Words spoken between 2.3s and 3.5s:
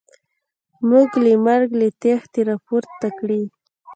را پورته کړي.